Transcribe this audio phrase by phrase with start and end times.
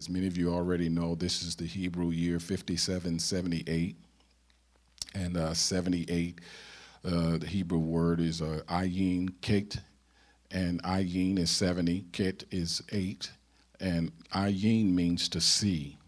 [0.00, 3.96] As many of you already know, this is the Hebrew year 5778.
[5.16, 6.38] And uh, 78,
[7.04, 9.78] uh, the Hebrew word is uh, ayin kit,
[10.52, 13.28] and ayin is 70, kit is 8,
[13.80, 15.98] and ayin means to see.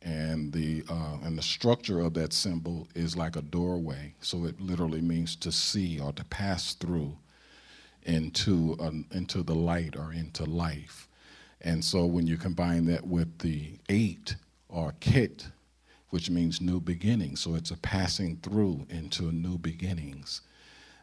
[0.00, 4.58] And the, uh, and the structure of that symbol is like a doorway, so it
[4.62, 7.18] literally means to see or to pass through
[8.04, 8.78] into,
[9.12, 11.05] into the light or into life.
[11.60, 14.36] And so when you combine that with the eight
[14.68, 15.48] or kit,
[16.10, 20.42] which means new beginnings, so it's a passing through into new beginnings.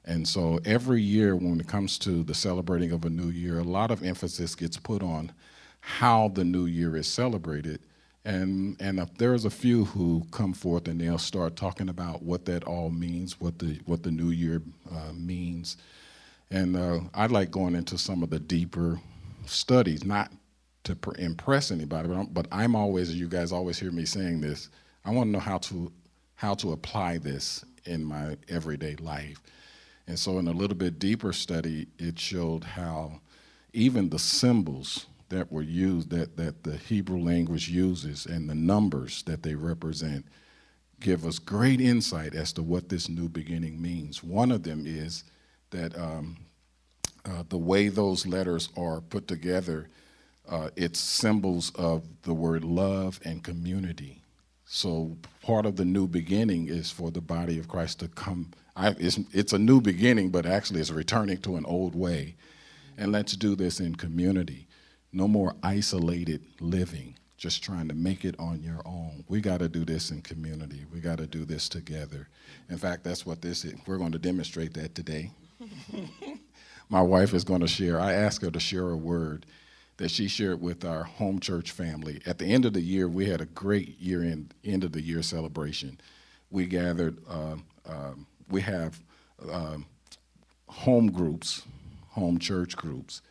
[0.06, 3.64] And so every year, when it comes to the celebrating of a new year, a
[3.64, 5.32] lot of emphasis gets put on
[5.80, 7.80] how the new year is celebrated.
[8.26, 12.64] And, and there's a few who come forth and they'll start talking about what that
[12.64, 15.78] all means, what the, what the new year uh, means.
[16.50, 19.00] And uh, I like going into some of the deeper
[19.46, 20.32] studies, not
[20.84, 24.42] to pr- impress anybody, but I'm, but I'm always, you guys always hear me saying
[24.42, 24.70] this,
[25.06, 25.92] I want to know how to,
[26.36, 29.40] how to apply this in my everyday life.
[30.08, 33.22] And so, in a little bit deeper study, it showed how
[33.72, 39.24] even the symbols that were used, that, that the Hebrew language uses, and the numbers
[39.24, 40.26] that they represent,
[41.00, 44.24] give us great insight as to what this new beginning means.
[44.24, 45.24] One of them is
[45.72, 46.38] that um,
[47.26, 49.90] uh, the way those letters are put together
[50.48, 54.22] uh, it's symbols of the word love and community.
[54.66, 58.52] So part of the new beginning is for the body of Christ to come.
[58.76, 62.36] I, it's, it's a new beginning, but actually it's returning to an old way.
[62.98, 64.68] And let's do this in community.
[65.12, 69.24] No more isolated living, just trying to make it on your own.
[69.28, 70.86] We got to do this in community.
[70.92, 72.28] We got to do this together.
[72.70, 73.76] In fact, that's what this is.
[73.86, 75.32] We're going to demonstrate that today.
[76.90, 78.00] My wife is going to share.
[78.00, 79.46] I asked her to share a word
[79.98, 82.22] that she shared with our home church family.
[82.26, 85.02] At the end of the year, we had a great year end, end of the
[85.02, 86.00] year celebration.
[86.50, 87.58] We gathered, uh,
[88.50, 89.00] we have
[89.50, 89.78] uh,
[90.68, 91.64] home groups,
[92.10, 93.22] home church groups.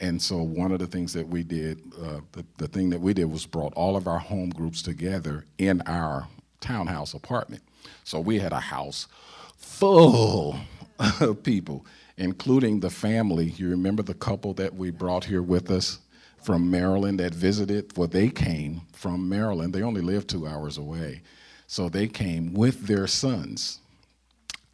[0.00, 3.14] And so one of the things that we did, uh, the, the thing that we
[3.14, 6.28] did was brought all of our home groups together in our
[6.60, 7.62] townhouse apartment.
[8.04, 9.08] So we had a house
[9.56, 10.56] full
[11.20, 11.84] of people,
[12.16, 13.46] including the family.
[13.46, 15.98] You remember the couple that we brought here with us?
[16.40, 17.96] From Maryland that visited.
[17.96, 19.72] Well, they came from Maryland.
[19.74, 21.22] They only live two hours away.
[21.66, 23.80] So they came with their sons.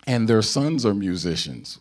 [0.07, 1.81] And their sons are musicians.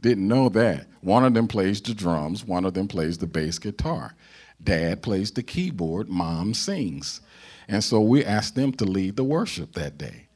[0.00, 0.86] Didn't know that.
[1.00, 4.14] One of them plays the drums, one of them plays the bass guitar.
[4.62, 7.20] Dad plays the keyboard, mom sings.
[7.68, 10.27] And so we asked them to lead the worship that day.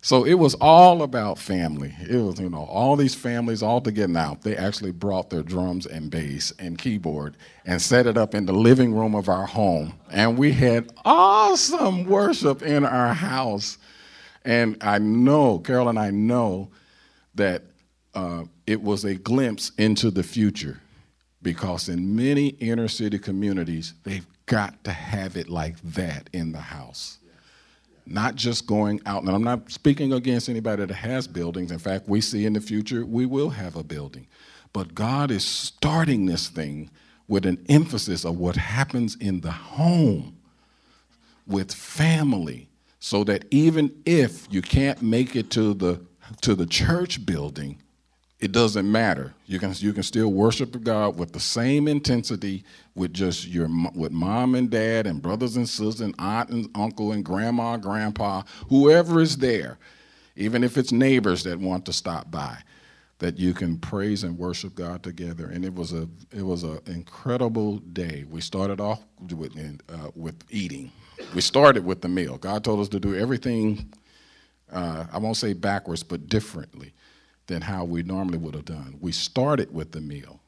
[0.00, 1.94] So it was all about family.
[2.08, 4.38] It was, you know, all these families all together now.
[4.42, 7.36] They actually brought their drums and bass and keyboard
[7.66, 9.94] and set it up in the living room of our home.
[10.10, 13.78] And we had awesome worship in our house.
[14.44, 16.70] And I know, Carol and I know
[17.34, 17.62] that
[18.14, 20.80] uh, it was a glimpse into the future
[21.42, 26.60] because in many inner city communities, they've got to have it like that in the
[26.60, 27.18] house
[28.10, 29.22] not just going out.
[29.22, 31.70] And I'm not speaking against anybody that has buildings.
[31.70, 34.26] In fact, we see in the future we will have a building.
[34.72, 36.90] But God is starting this thing
[37.26, 40.36] with an emphasis of what happens in the home
[41.46, 42.68] with family
[43.00, 46.00] so that even if you can't make it to the
[46.42, 47.80] to the church building
[48.40, 49.34] it doesn't matter.
[49.46, 54.12] You can you can still worship God with the same intensity with just your with
[54.12, 59.20] mom and dad and brothers and sisters and aunt and uncle and grandma, grandpa, whoever
[59.20, 59.78] is there,
[60.36, 62.56] even if it's neighbors that want to stop by,
[63.18, 65.46] that you can praise and worship God together.
[65.46, 68.24] And it was a it was an incredible day.
[68.30, 69.02] We started off
[69.34, 69.56] with
[69.88, 70.92] uh, with eating.
[71.34, 72.38] We started with the meal.
[72.38, 73.92] God told us to do everything.
[74.70, 76.92] Uh, I won't say backwards, but differently
[77.48, 78.96] than how we normally would have done.
[79.00, 80.40] We started with the meal.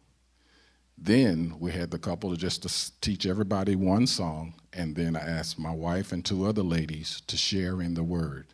[0.96, 5.58] Then we had the couple just to teach everybody one song, and then I asked
[5.58, 8.48] my wife and two other ladies to share in the word.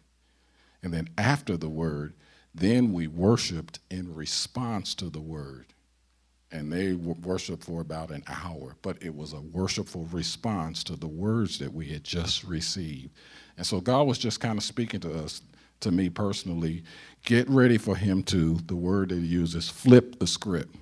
[0.82, 2.15] And then after the word,
[2.55, 5.67] then we worshiped in response to the word.
[6.53, 11.09] And they worshiped for about an hour, but it was a worshipful response to the
[11.09, 13.11] words that we had just received.
[13.56, 15.43] And so God was just kind of speaking to us
[15.81, 16.85] to me personally,
[17.26, 20.75] get ready for him to, the word that he uses, flip the script.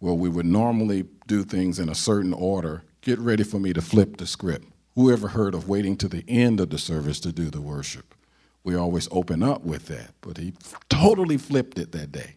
[0.00, 2.84] Well, we would normally do things in a certain order.
[3.02, 4.68] Get ready for me to flip the script.
[4.94, 8.14] Whoever heard of waiting to the end of the service to do the worship?
[8.64, 10.54] We always open up with that, but he
[10.88, 12.36] totally flipped it that day.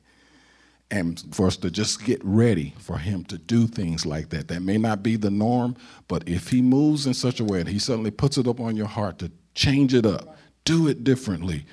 [0.92, 4.48] and for us to just get ready for him to do things like that.
[4.48, 5.76] That may not be the norm,
[6.08, 8.76] but if he moves in such a way that he suddenly puts it up on
[8.76, 11.66] your heart to change it up, do it differently,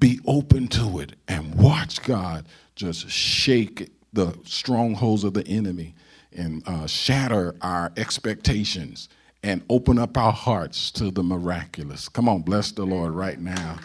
[0.00, 5.94] be open to it, and watch God just shake the strongholds of the enemy
[6.32, 9.08] and uh, shatter our expectations
[9.42, 12.08] and open up our hearts to the miraculous.
[12.08, 13.78] Come on, bless the Lord right now.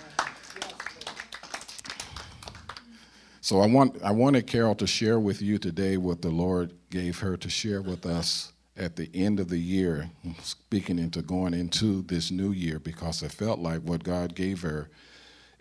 [3.41, 7.19] So I want I wanted Carol to share with you today what the Lord gave
[7.19, 10.09] her to share with us at the end of the year,
[10.41, 14.89] speaking into going into this new year, because I felt like what God gave her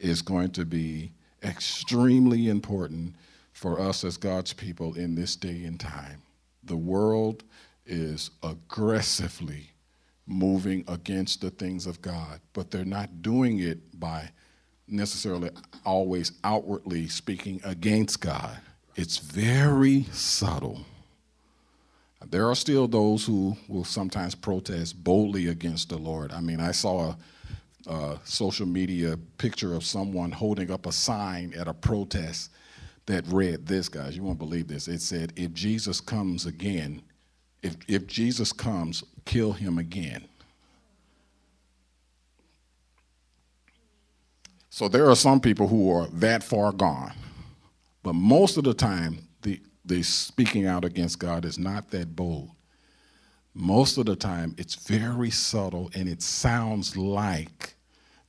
[0.05, 1.11] is going to be
[1.43, 3.15] extremely important
[3.53, 6.23] for us as God's people in this day and time.
[6.63, 7.43] The world
[7.87, 9.71] is aggressively
[10.27, 14.31] moving against the things of God, but they're not doing it by
[14.87, 15.51] necessarily
[15.87, 18.59] always outwardly speaking against God.
[18.97, 20.81] It's very subtle.
[22.27, 26.33] There are still those who will sometimes protest boldly against the Lord.
[26.33, 27.19] I mean, I saw a,
[27.87, 32.51] a social media picture of someone holding up a sign at a protest
[33.07, 34.17] that read this, guys.
[34.17, 34.89] You won't believe this.
[34.89, 37.03] It said, If Jesus comes again,
[37.63, 40.25] if, if Jesus comes, kill him again.
[44.71, 47.13] So there are some people who are that far gone.
[48.03, 52.51] But most of the time, the, the speaking out against God is not that bold.
[53.55, 57.74] Most of the time, it's very subtle and it sounds like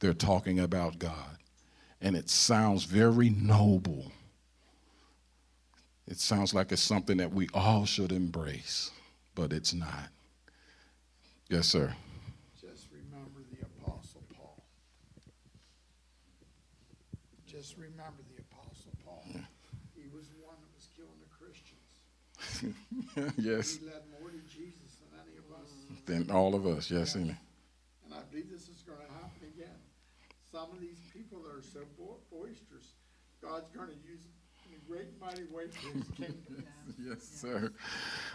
[0.06, 1.40] they're talking about God.
[2.00, 4.12] And it sounds very noble.
[6.07, 8.92] It sounds like it's something that we all should embrace,
[9.34, 10.12] but it's not.
[11.50, 11.96] Yes, sir.
[12.62, 14.63] just remember the Apostle Paul.
[17.48, 19.25] Just remember the Apostle Paul.
[19.34, 19.42] Yeah.
[19.96, 21.98] He was the one that was killing the Christians.
[23.44, 23.78] yes.
[23.78, 25.72] He led more to Jesus than any of us.
[26.06, 27.36] Than all of us, yes, And
[28.13, 29.80] I believe this is going to happen again.
[30.56, 32.94] Some of these people that are so bo- boisterous,
[33.42, 34.22] God's going to use
[34.66, 36.63] in a great mighty way for his kingdom.
[36.98, 37.74] yes, sir.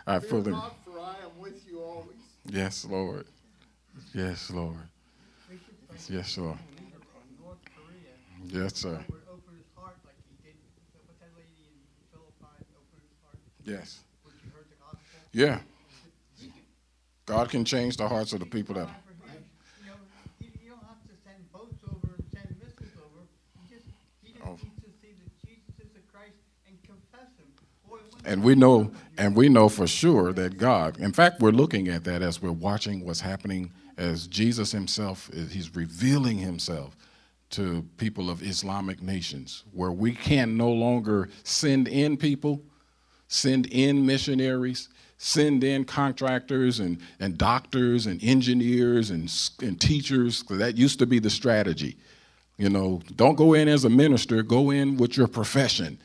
[0.06, 0.50] I Fear fully.
[0.52, 2.18] not, for I am with you always.
[2.44, 3.24] Yes, Lord.
[4.14, 4.76] Yes, Lord.
[6.10, 6.58] Yes, Lord.
[7.42, 8.12] North Korea.
[8.64, 9.02] Yes, sir.
[9.08, 10.56] Would open his heart like he did
[11.08, 11.72] with that lady in
[12.12, 13.38] Philippines, open his heart.
[13.64, 14.00] Yes.
[14.24, 15.00] When she heard the gospel.
[15.32, 15.60] Yeah.
[17.24, 18.88] God can change the hearts of the people that.
[18.88, 19.44] Pray for him.
[19.80, 19.96] You know,
[20.40, 23.22] you, you don't have to send boats over and send missiles over.
[23.62, 23.86] You just,
[24.22, 24.58] he just Oh.
[24.58, 27.46] needs to see that Jesus is the Christ and confess him.
[27.86, 31.50] Boy, when And we know, and we know for sure that God, in fact, we're
[31.50, 36.96] looking at that as we're watching what's happening as Jesus himself, is- he's revealing himself
[37.50, 42.62] to people of Islamic nations, where we can no longer send in people,
[43.26, 44.88] send in missionaries,
[45.18, 49.28] send in contractors and, and doctors and engineers and,
[49.60, 51.96] and teachers, that used to be the strategy.
[52.58, 55.98] You know, don't go in as a minister, go in with your profession.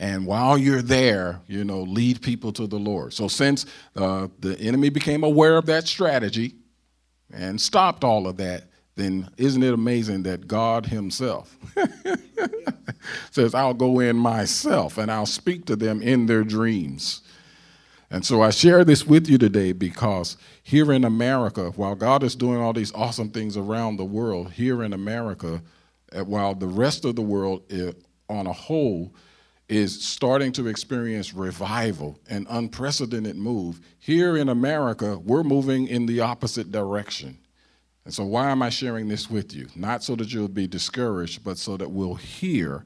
[0.00, 3.12] And while you're there, you know, lead people to the Lord.
[3.12, 6.54] So since uh, the enemy became aware of that strategy
[7.30, 8.64] and stopped all of that,
[8.96, 11.54] then isn't it amazing that God Himself
[13.30, 17.20] says, I'll go in myself and I'll speak to them in their dreams.
[18.10, 22.34] And so I share this with you today because here in America, while God is
[22.34, 25.60] doing all these awesome things around the world, here in America,
[26.16, 27.70] uh, while the rest of the world
[28.30, 29.12] on a whole
[29.70, 36.20] is starting to experience revival and unprecedented move, here in America, we're moving in the
[36.20, 37.38] opposite direction.
[38.04, 39.68] And so, why am I sharing this with you?
[39.76, 42.84] Not so that you'll be discouraged, but so that we'll hear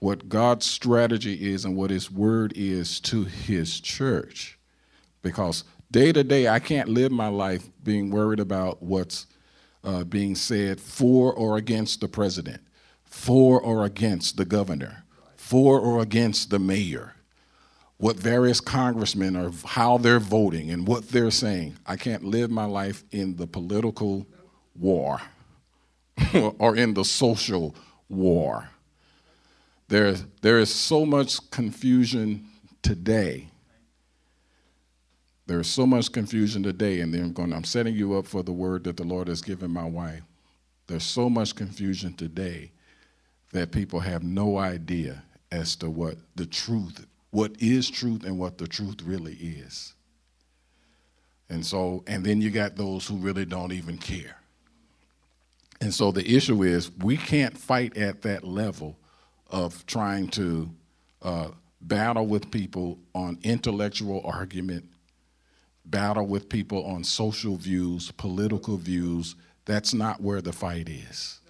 [0.00, 4.58] what God's strategy is and what His word is to His church.
[5.22, 9.26] Because day to day, I can't live my life being worried about what's
[9.82, 12.60] uh, being said for or against the president,
[13.04, 15.01] for or against the governor,
[15.52, 17.14] for or against the mayor,
[17.98, 21.76] what various congressmen are, how they're voting and what they're saying.
[21.84, 24.26] I can't live my life in the political
[24.74, 25.20] war
[26.58, 27.74] or in the social
[28.08, 28.70] war.
[29.88, 32.46] There, there is so much confusion
[32.80, 33.50] today.
[35.46, 38.52] There is so much confusion today, and I'm, going, I'm setting you up for the
[38.52, 40.22] word that the Lord has given my wife.
[40.86, 42.72] There's so much confusion today
[43.52, 48.58] that people have no idea as to what the truth, what is truth, and what
[48.58, 49.94] the truth really is.
[51.48, 54.38] And so, and then you got those who really don't even care.
[55.82, 58.96] And so the issue is we can't fight at that level
[59.50, 60.70] of trying to
[61.20, 61.48] uh,
[61.82, 64.88] battle with people on intellectual argument,
[65.84, 69.34] battle with people on social views, political views.
[69.66, 71.40] That's not where the fight is.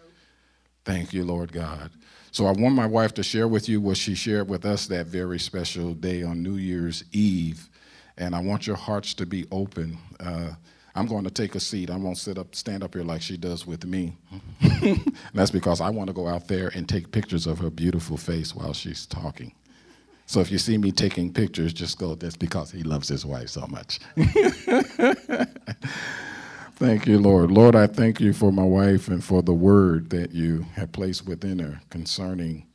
[0.85, 1.91] Thank you, Lord God.
[2.33, 5.07] So I want my wife to share with you what she shared with us that
[5.07, 7.69] very special day on New Year's Eve.
[8.17, 9.99] And I want your hearts to be open.
[10.19, 10.53] Uh,
[10.95, 11.91] I'm going to take a seat.
[11.91, 14.17] I won't sit up, stand up here like she does with me.
[15.35, 18.55] that's because I want to go out there and take pictures of her beautiful face
[18.55, 19.53] while she's talking.
[20.25, 23.51] So if you see me taking pictures, just go, that's because he loves his wife
[23.51, 24.01] so much.
[26.83, 27.51] thank you, Lord.
[27.53, 31.27] Lord, I thank you for my wife and for the word that you have placed
[31.27, 32.67] within her concerning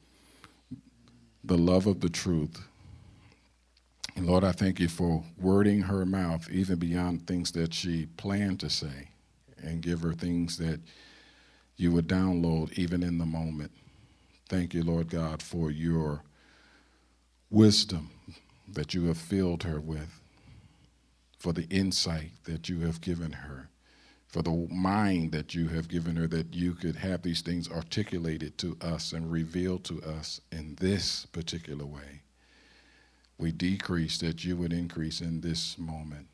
[1.44, 2.58] the love of the truth
[4.18, 8.60] and Lord, I thank you for wording her mouth even beyond things that she planned
[8.62, 9.10] to say
[9.64, 10.82] and give her things that
[11.78, 13.72] you would download even in the moment.
[14.50, 16.24] Thank you, Lord God, for your
[17.52, 18.12] wisdom
[18.74, 20.20] that you have filled her with,
[21.38, 23.67] for the insight that you have given her,
[24.28, 28.58] for the mind that you have given her that you could have these things articulated
[28.60, 32.22] to us and revealed to us in this particular way
[33.38, 36.28] we decrease that you would increase in this moment.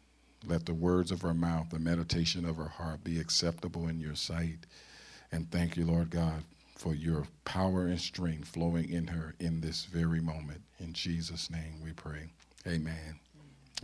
[0.46, 4.16] Let the words of our mouth, the meditation of our heart be acceptable in your
[4.16, 4.60] sight.
[5.32, 6.44] And thank you, Lord God,
[6.78, 10.62] for your power and strength flowing in her in this very moment.
[10.80, 12.30] In Jesus' name we pray.
[12.68, 13.20] Amen.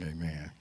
[0.02, 0.52] Amen.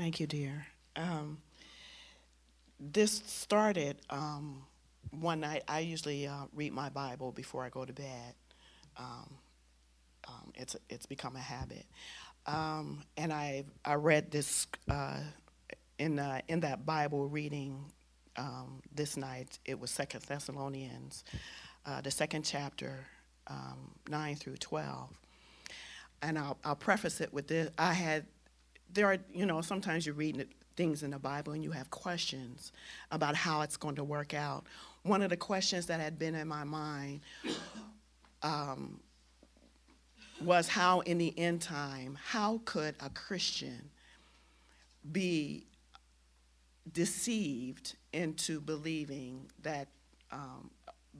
[0.00, 0.66] Thank you, dear.
[0.96, 1.42] Um,
[2.80, 4.62] this started um,
[5.10, 5.62] one night.
[5.68, 8.34] I usually uh, read my Bible before I go to bed.
[8.96, 9.28] Um,
[10.26, 11.84] um, it's it's become a habit,
[12.46, 15.20] um, and I I read this uh,
[15.98, 17.84] in uh, in that Bible reading
[18.38, 19.58] um, this night.
[19.66, 21.24] It was Second Thessalonians,
[21.84, 23.04] uh, the second chapter,
[24.08, 25.10] nine through twelve,
[26.22, 27.68] and I'll I'll preface it with this.
[27.76, 28.24] I had
[28.92, 32.72] there are you know sometimes you're reading things in the Bible and you have questions
[33.10, 34.64] about how it's going to work out.
[35.02, 37.20] One of the questions that had been in my mind
[38.42, 39.00] um,
[40.42, 43.90] was how, in the end time, how could a Christian
[45.10, 45.66] be
[46.92, 49.88] deceived into believing that
[50.32, 50.70] um,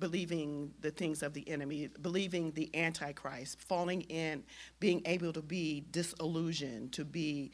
[0.00, 4.42] believing the things of the enemy, believing the Antichrist, falling in,
[4.80, 7.52] being able to be disillusioned, to be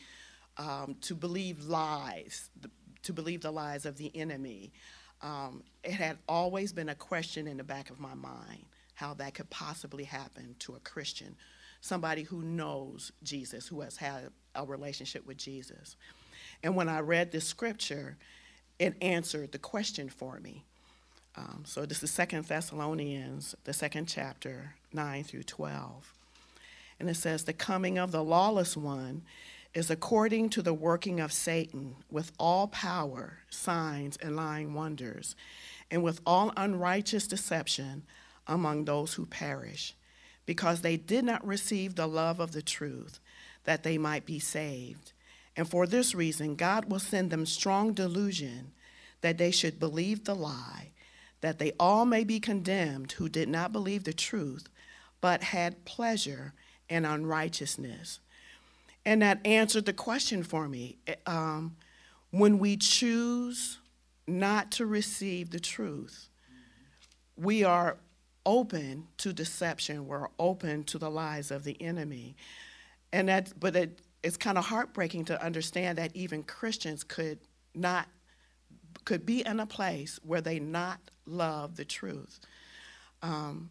[0.57, 2.49] um, to believe lies,
[3.03, 4.73] to believe the lies of the enemy.
[5.21, 9.35] Um, it had always been a question in the back of my mind how that
[9.35, 11.37] could possibly happen to a Christian,
[11.83, 15.97] somebody who knows Jesus, who has had a relationship with Jesus.
[16.62, 18.17] And when I read this scripture,
[18.79, 20.65] it answered the question for me.
[21.37, 26.12] Um, so this is Second Thessalonians, the second chapter, 9 through 12.
[26.99, 29.23] And it says, The coming of the lawless one
[29.75, 35.37] is according to the working of Satan with all power, signs, and lying wonders,
[35.90, 38.02] and with all unrighteous deception
[38.47, 39.95] among those who perish,
[40.47, 43.21] because they did not receive the love of the truth,
[43.64, 45.12] that they might be saved.
[45.55, 48.73] And for this reason, God will send them strong delusion
[49.21, 50.90] that they should believe the lie,
[51.47, 54.69] that they all may be condemned who did not believe the truth,
[55.21, 56.53] but had pleasure
[56.88, 58.21] in unrighteousness
[59.07, 60.99] and that answered the question for me.
[61.26, 61.76] Um,
[62.33, 63.79] when we choose
[64.26, 66.29] not to receive the truth,
[67.37, 67.99] we are
[68.45, 70.09] open to deception.
[70.09, 72.35] We're open to the lies of the enemy.
[73.12, 77.38] And that, but it, it's kind of heartbreaking to understand that even Christians could
[77.76, 78.09] not,
[79.07, 82.41] could be in a place where they not love the truth.
[83.23, 83.71] Um,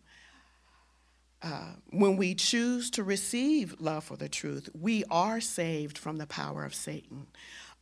[1.44, 6.26] uh, when we choose to receive love for the truth, we are saved from the
[6.26, 7.28] power of Satan.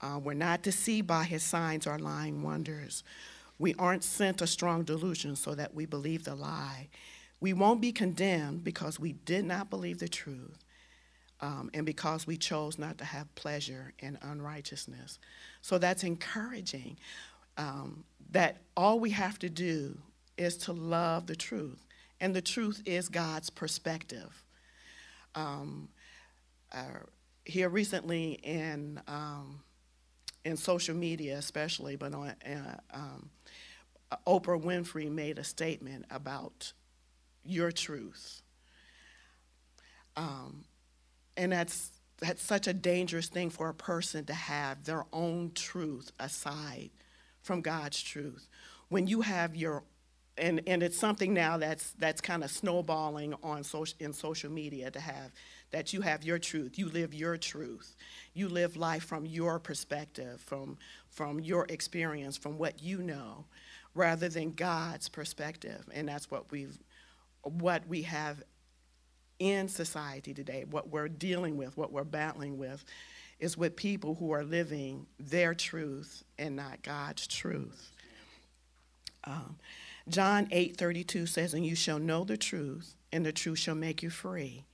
[0.02, 3.06] Uh, we're not deceived by his signs or lying wonders.
[3.58, 6.90] We aren't sent a strong delusion so that we believe the lie.
[7.40, 10.66] We won't be condemned because we did not believe the truth
[11.40, 15.20] um, and because we chose not to have pleasure in unrighteousness.
[15.62, 16.98] So that's encouraging
[17.58, 19.98] um, that all we have to do
[20.38, 21.86] is to love the truth
[22.24, 24.46] and the truth is God's perspective.
[25.36, 25.90] Um,
[26.72, 27.00] uh,
[27.44, 29.62] here recently in um,
[30.46, 33.30] in social media, especially, but on uh, um,
[34.26, 36.72] Oprah Winfrey made a statement about
[37.44, 38.42] your truth,
[40.16, 40.64] um,
[41.36, 46.14] and that's that's such a dangerous thing for a person to have their own truth
[46.22, 46.92] aside
[47.44, 48.48] from God's truth.
[48.90, 49.84] When you have your
[50.38, 54.90] and, and it's something now that's that's kind of snowballing on social in social media
[54.90, 55.32] to have
[55.72, 57.96] that you have your truth you live your truth
[58.34, 63.46] you live life from your perspective from from your experience from what you know
[63.94, 66.80] rather than god's perspective and that's what we've
[67.44, 68.42] what we have
[69.38, 72.84] in society today what we're dealing with what we're battling with
[73.44, 77.92] is with people who are living their truth and not god's truth
[79.26, 79.58] um,
[80.10, 84.04] John 8 32 says, And you shall know the truth, and the truth shall make
[84.04, 84.66] you free.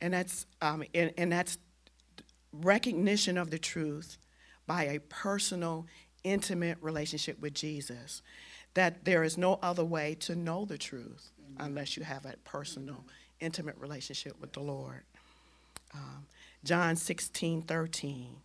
[0.00, 1.58] And that's, um, and, and that's
[2.52, 4.16] recognition of the truth
[4.66, 5.86] by a personal,
[6.24, 8.22] intimate relationship with Jesus.
[8.74, 13.04] That there is no other way to know the truth unless you have a personal,
[13.40, 15.02] intimate relationship with the Lord.
[15.92, 16.26] Um,
[16.64, 18.36] John 16 13.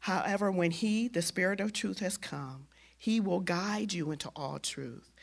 [0.00, 4.58] However, when He, the Spirit of truth, has come, He will guide you into all
[4.58, 5.14] truth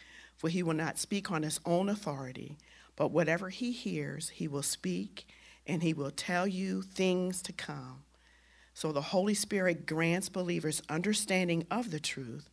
[0.41, 2.57] for he will not speak on his own authority,
[2.95, 5.27] but whatever he hears, he will speak,
[5.67, 8.01] and he will tell you things to come.
[8.73, 12.49] So the Holy Spirit grants believers understanding of the truth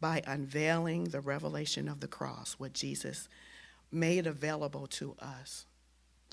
[0.00, 3.28] by unveiling the revelation of the cross, what Jesus
[3.92, 5.66] made available to us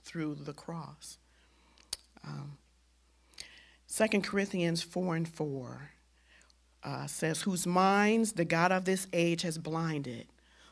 [0.01, 1.20] through the cross.
[2.24, 2.58] Um,
[3.94, 5.91] 2 Corinthians 4 and 4
[6.84, 10.27] uh, says, Whose minds the God of this age has blinded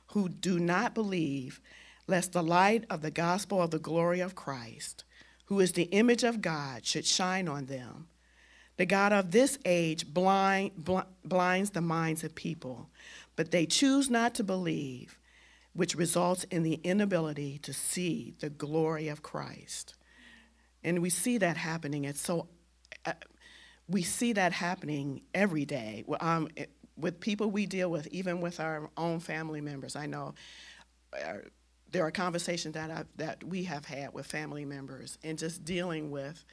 [0.07, 1.59] who do not believe,
[2.07, 5.03] lest the light of the gospel of the glory of Christ,
[5.45, 8.07] who is the image of God, should shine on them.
[8.77, 12.89] The God of this age blind, bl- blinds the minds of people,
[13.35, 15.17] but they choose not to believe,
[15.73, 19.95] which results in the inability to see the glory of Christ.
[20.83, 22.05] And we see that happening.
[22.05, 22.47] It's so,
[23.05, 23.13] uh,
[23.87, 26.03] we see that happening every day.
[26.19, 26.49] Um,
[26.97, 29.95] with people we deal with, even with our own family members.
[29.95, 30.33] I know
[31.13, 31.33] uh,
[31.91, 36.11] there are conversations that I, that we have had with family members, and just dealing
[36.11, 36.43] with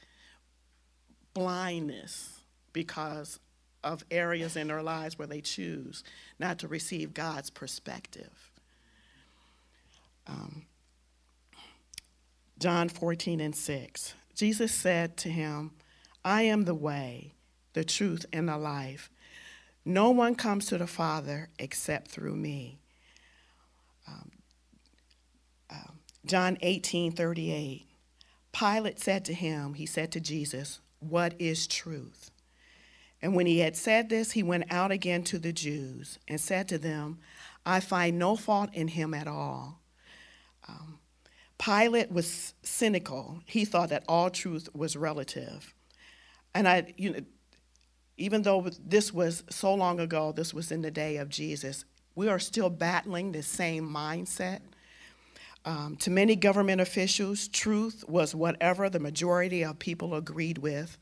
[1.33, 2.41] blindness
[2.71, 3.39] because
[3.83, 6.03] of areas in their lives where they choose
[6.39, 8.51] not to receive God's perspective.
[10.27, 10.65] Um,
[12.59, 14.13] John 14 and 6.
[14.35, 15.71] Jesus said to him,
[16.23, 17.33] I am the way,
[17.73, 19.09] the truth, and the life.
[19.85, 22.79] No one comes to the Father except through me.
[24.07, 24.31] Um,
[25.69, 27.85] um, John 18 38.
[28.53, 32.31] Pilate said to him, He said to Jesus, What is truth?
[33.21, 36.67] And when he had said this, he went out again to the Jews and said
[36.69, 37.19] to them,
[37.65, 39.79] I find no fault in him at all.
[40.67, 40.99] Um,
[41.57, 43.39] Pilate was cynical.
[43.45, 45.73] He thought that all truth was relative.
[46.53, 47.19] And I, you know,
[48.17, 51.85] even though this was so long ago, this was in the day of Jesus,
[52.15, 54.59] we are still battling the same mindset.
[55.65, 60.97] Um, to many government officials, truth was whatever the majority of people agreed with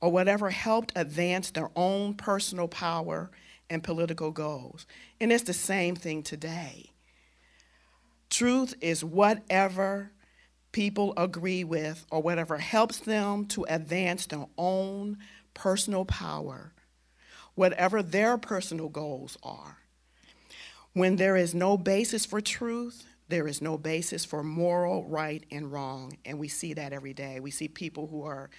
[0.00, 3.30] or whatever helped advance their own personal power
[3.68, 4.86] and political goals.
[5.20, 6.92] And it's the same thing today.
[8.30, 10.12] Truth is whatever
[10.76, 15.16] people agree with or whatever helps them to advance their own
[15.54, 16.70] personal power,
[17.54, 19.78] whatever their personal goals are.
[20.92, 25.72] When there is no basis for truth, there is no basis for moral right and
[25.72, 27.40] wrong, and we see that every day.
[27.40, 28.50] We see people who are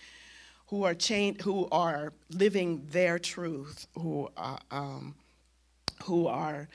[0.70, 5.14] who are chained, who are living their truth, who are, um,
[6.06, 6.68] who are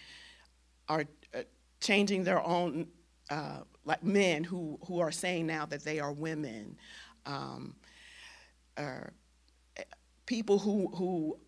[0.88, 1.40] are uh,
[1.80, 2.86] changing their own,
[3.28, 6.76] uh, like men who who are saying now that they are women.
[7.26, 7.74] Um,
[8.76, 9.04] uh,
[10.26, 11.38] people who, who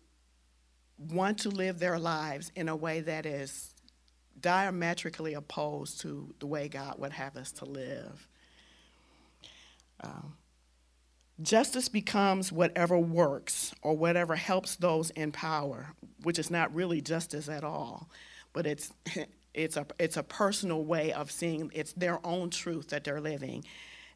[0.97, 3.73] want to live their lives in a way that is
[4.39, 8.27] diametrically opposed to the way God would have us to live.
[10.03, 10.35] Um,
[11.41, 15.93] justice becomes whatever works or whatever helps those in power,
[16.23, 18.09] which is not really justice at all,
[18.53, 18.91] but it's
[19.55, 23.63] it's a it's a personal way of seeing it's their own truth that they're living,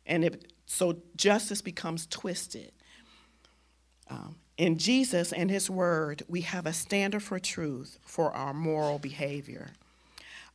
[0.05, 2.71] and it, so justice becomes twisted.
[4.09, 8.99] Um, in Jesus and His Word, we have a standard for truth for our moral
[8.99, 9.71] behavior.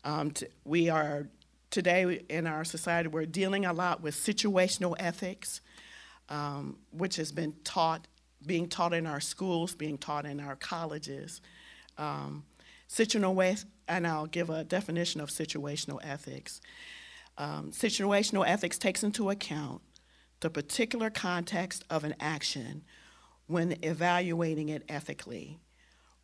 [0.04, 1.28] Um, t- we are,
[1.70, 5.62] today in our society, we're dealing a lot with situational ethics,
[6.28, 8.06] um, which has been taught,
[8.44, 11.40] being taught in our schools, being taught in our colleges.
[11.96, 12.44] Um,
[12.88, 16.60] situational, and I'll give a definition of situational ethics.
[17.36, 19.82] Um, situational ethics takes into account
[20.40, 22.82] the particular context of an action
[23.46, 25.58] when evaluating it ethically,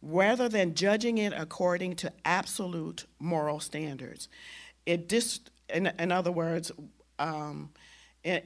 [0.03, 4.29] rather than judging it according to absolute moral standards.
[4.87, 5.41] It dis,
[5.73, 6.73] in, in other words,
[7.19, 7.71] um,
[8.25, 8.43] in,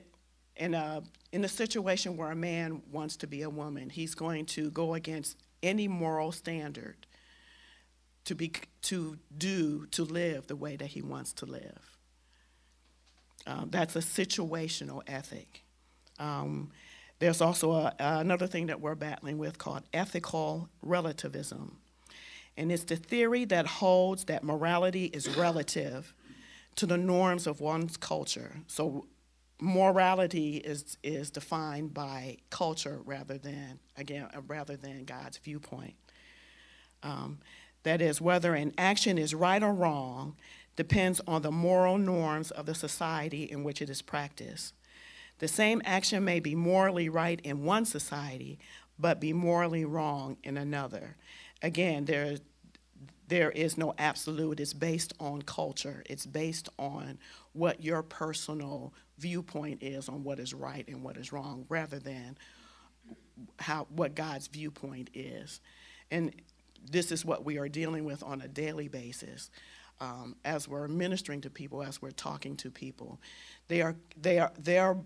[0.56, 4.46] in, a, in a situation where a man wants to be a woman, he's going
[4.46, 7.06] to go against any moral standard
[8.24, 11.98] to, be, to do, to live the way that he wants to live.
[13.46, 15.64] Um, that's a situational ethic.
[16.18, 16.70] Um,
[17.18, 21.78] there's also a, another thing that we're battling with called ethical relativism.
[22.56, 26.14] And it's the theory that holds that morality is relative
[26.76, 28.56] to the norms of one's culture.
[28.66, 29.06] So
[29.60, 35.94] morality is, is defined by culture rather than, again, uh, rather than God's viewpoint.
[37.02, 37.38] Um,
[37.84, 40.36] that is, whether an action is right or wrong
[40.76, 44.74] depends on the moral norms of the society in which it is practiced.
[45.38, 48.58] The same action may be morally right in one society,
[48.98, 51.16] but be morally wrong in another.
[51.62, 52.36] Again, there,
[53.28, 54.60] there is no absolute.
[54.60, 57.18] It's based on culture, it's based on
[57.52, 62.36] what your personal viewpoint is on what is right and what is wrong, rather than
[63.60, 65.60] how, what God's viewpoint is.
[66.10, 66.34] And
[66.90, 69.50] this is what we are dealing with on a daily basis.
[70.00, 73.20] Um, as we're ministering to people, as we're talking to people,
[73.68, 74.98] they are, they are, they are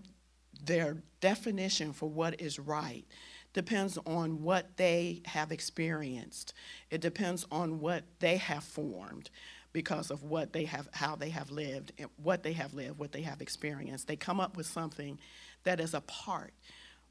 [0.63, 3.05] their definition for what is right
[3.53, 6.53] depends on what they have experienced.
[6.91, 9.29] It depends on what they have formed
[9.73, 13.21] because of what they have how they have lived what they have lived what they
[13.21, 15.19] have experienced they come up with something
[15.63, 16.53] that is apart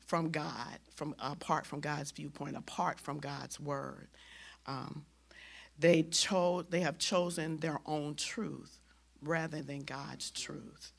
[0.07, 4.09] from god from apart from god's viewpoint apart from god's word
[4.69, 5.05] um,
[5.79, 8.79] they chose they have chosen their own truth
[9.23, 10.93] rather than god's truth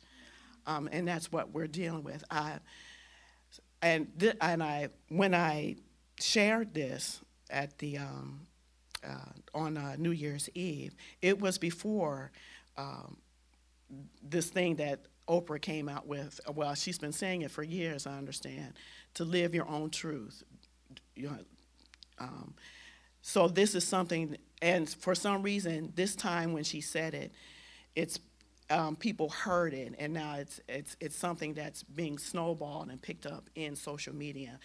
[0.70, 2.24] um, and that's what we're dealing with.
[2.30, 2.60] I,
[3.82, 5.78] and th- and I when I
[6.20, 8.42] shared this at the um,
[9.04, 12.32] uh, on uh, New Year's Eve, it was before
[12.78, 13.18] um,
[14.22, 16.40] this thing that Oprah came out with.
[16.54, 18.06] Well, she's been saying it for years.
[18.06, 18.74] I understand
[19.16, 20.44] to live your own truth.
[21.16, 21.38] You know,
[22.20, 22.54] um,
[23.22, 27.32] so this is something, and for some reason, this time when she said it,
[27.96, 28.20] it's
[28.70, 33.26] um, people heard it, and now it's, it's, it's something that's being snowballed and picked
[33.26, 34.60] up in social media.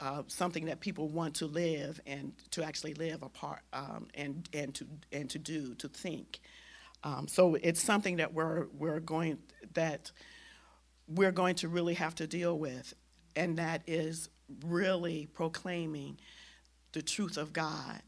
[0.00, 4.74] Uh, something that people want to live and to actually live apart um, and, and,
[4.74, 6.40] to, and to do, to think.
[7.04, 9.38] Um, so it's something that we're, we're going
[9.74, 10.10] that
[11.06, 12.94] we're going to really have to deal with,
[13.36, 14.28] and that is
[14.64, 16.18] really proclaiming
[16.92, 18.02] the truth of God,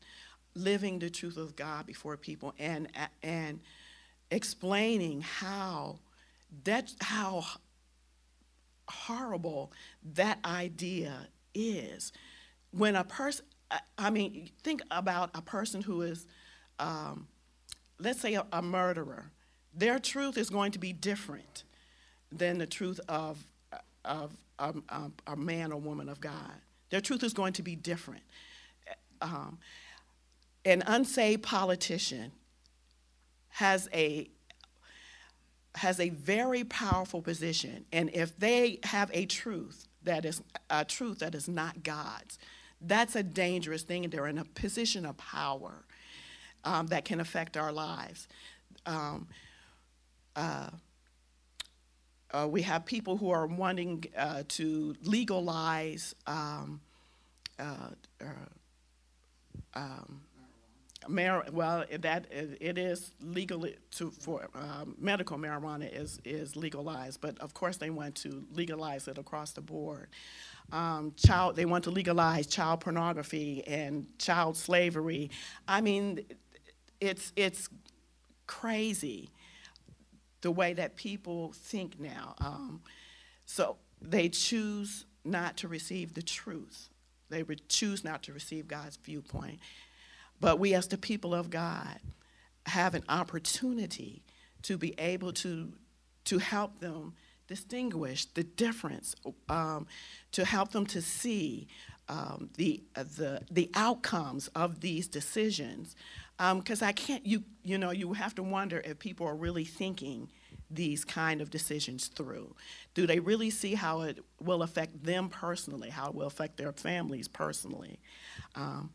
[0.54, 2.88] living the truth of God before people, and
[3.22, 3.60] and
[4.30, 5.98] explaining how
[6.64, 7.44] that how
[8.88, 9.72] horrible
[10.14, 12.12] that idea is.
[12.70, 13.44] When a person
[13.96, 16.26] i mean think about a person who is
[16.78, 17.26] um,
[18.02, 19.30] let's say a, a, murderer.
[19.74, 21.64] Their truth is going to be different
[22.30, 23.46] than the truth of,
[24.04, 26.52] of um, um, a man or woman of god.
[26.90, 28.22] Their truth is going to be different
[29.22, 29.58] um,
[30.64, 32.32] an unsaved politician
[33.48, 34.28] has a
[35.76, 37.86] has a very powerful position.
[37.92, 42.38] And if they have a truth that is a truth that is not god's
[42.84, 44.08] that's a dangerous thing.
[44.10, 45.84] They're in a position of power
[46.64, 48.28] um, that can affect our lives.
[48.86, 49.28] Um,
[50.34, 50.70] uh,
[52.32, 56.80] uh, we have people who are wanting uh, to legalize um,
[57.58, 58.24] uh, uh,
[59.74, 60.20] um,
[61.08, 67.38] Mar- well, that it is legal to for um, medical marijuana is is legalized, but
[67.40, 70.08] of course they want to legalize it across the board.
[70.70, 75.30] Um, child, they want to legalize child pornography and child slavery.
[75.66, 76.24] I mean,
[77.00, 77.68] it's it's
[78.46, 79.30] crazy
[80.40, 82.34] the way that people think now.
[82.38, 82.80] Um,
[83.44, 86.88] so they choose not to receive the truth.
[87.32, 89.58] They would choose not to receive God's viewpoint.
[90.38, 91.98] But we, as the people of God,
[92.66, 94.22] have an opportunity
[94.62, 95.72] to be able to,
[96.26, 97.14] to help them
[97.48, 99.16] distinguish the difference,
[99.48, 99.86] um,
[100.32, 101.68] to help them to see
[102.08, 105.96] um, the, uh, the, the outcomes of these decisions.
[106.38, 109.64] Because um, I can't, you, you know, you have to wonder if people are really
[109.64, 110.28] thinking
[110.74, 112.54] these kind of decisions through.
[112.94, 116.72] Do they really see how it will affect them personally, how it will affect their
[116.72, 118.00] families personally?
[118.54, 118.90] Um,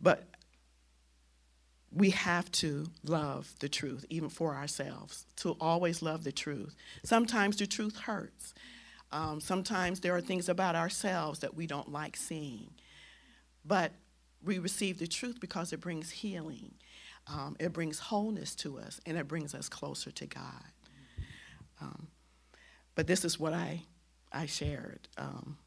[0.00, 0.24] but
[1.92, 6.76] we have to love the truth, even for ourselves, to always love the truth.
[7.02, 8.54] Sometimes the truth hurts.
[9.12, 12.70] Um, sometimes there are things about ourselves that we don't like seeing.
[13.64, 13.92] But
[14.42, 16.74] we receive the truth because it brings healing,
[17.26, 20.64] um, it brings wholeness to us, and it brings us closer to God.
[21.80, 22.08] Um,
[22.94, 23.82] but this is what I,
[24.32, 25.08] I shared.
[25.16, 25.58] Um,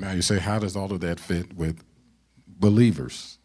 [0.00, 1.84] Now you say, how does all of that fit with
[2.46, 3.36] believers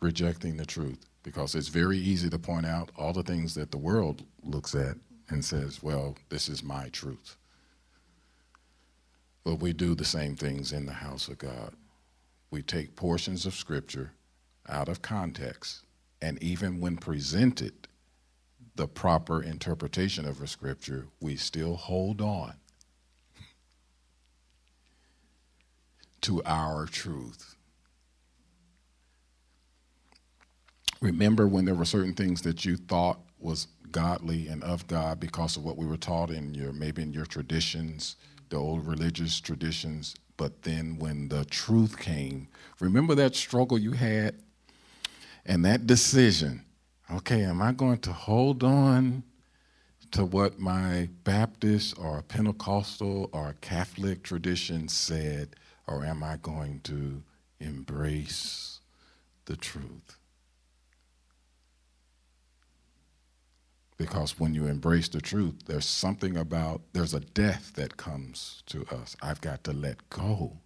[0.00, 1.04] rejecting the truth?
[1.24, 4.98] Because it's very easy to point out all the things that the world looks at
[5.30, 7.36] and says, well, this is my truth.
[9.42, 11.74] But we do the same things in the house of God.
[12.52, 14.12] We take portions of Scripture
[14.68, 15.82] out of context,
[16.20, 17.88] and even when presented
[18.74, 22.54] the proper interpretation of a Scripture, we still hold on
[26.22, 27.56] to our truth.
[31.00, 35.56] Remember when there were certain things that you thought was godly and of God because
[35.56, 38.16] of what we were taught in your maybe in your traditions,
[38.48, 42.48] the old religious traditions, but then when the truth came,
[42.80, 44.34] remember that struggle you had
[45.46, 46.64] and that decision.
[47.10, 49.22] Okay, am I going to hold on
[50.10, 55.56] to what my Baptist or Pentecostal or Catholic tradition said?
[55.86, 57.22] or am I going to
[57.60, 58.80] embrace
[59.44, 60.16] the truth?
[63.96, 68.84] Because when you embrace the truth, there's something about, there's a death that comes to
[68.90, 69.16] us.
[69.22, 70.58] I've got to let go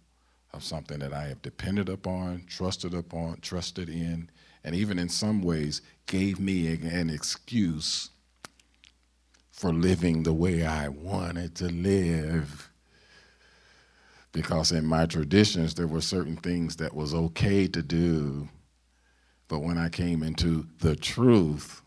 [0.53, 4.29] of something that I have depended upon, trusted upon, trusted in,
[4.63, 8.09] and even in some ways gave me an excuse
[9.51, 12.69] for living the way I wanted to live.
[14.31, 18.47] Because in my traditions there were certain things that was okay to do
[19.51, 21.81] but when i came into the truth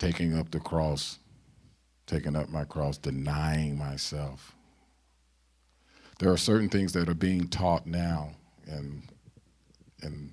[0.00, 1.20] taking up the cross
[2.04, 4.55] taking up my cross denying myself
[6.18, 8.30] there are certain things that are being taught now
[8.66, 9.02] and
[10.02, 10.32] and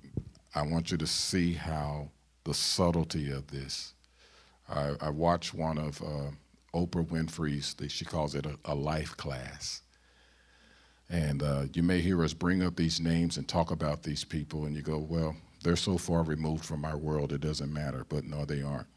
[0.54, 2.08] i want you to see how
[2.44, 3.94] the subtlety of this
[4.68, 6.30] i, I watched one of uh,
[6.74, 9.82] Oprah Winfrey's, she calls it a, a life class.
[11.08, 14.64] And uh, you may hear us bring up these names and talk about these people,
[14.64, 18.04] and you go, well, they're so far removed from our world, it doesn't matter.
[18.08, 18.88] But no, they aren't.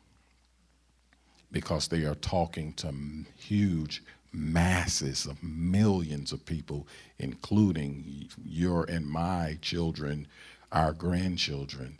[1.51, 2.93] Because they are talking to
[3.37, 6.87] huge masses of millions of people,
[7.19, 10.27] including your and my children,
[10.71, 11.99] our grandchildren,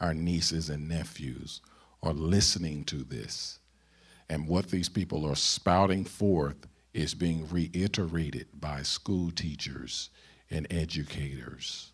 [0.00, 1.60] our nieces and nephews,
[2.02, 3.58] are listening to this.
[4.28, 10.10] And what these people are spouting forth is being reiterated by school teachers
[10.50, 11.92] and educators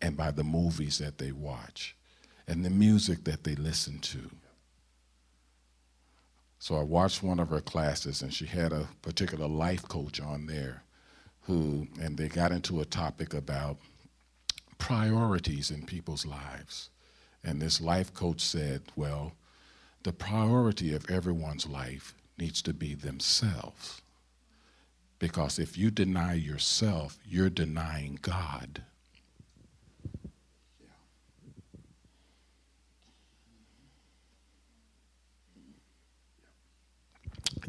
[0.00, 1.96] and by the movies that they watch
[2.46, 4.30] and the music that they listen to.
[6.58, 10.46] So I watched one of her classes and she had a particular life coach on
[10.46, 10.82] there
[11.42, 13.78] who, and they got into a topic about
[14.76, 16.90] priorities in people's lives.
[17.44, 19.32] And this life coach said, well,
[20.02, 24.02] the priority of everyone's life needs to be themselves.
[25.18, 28.82] Because if you deny yourself, you're denying God.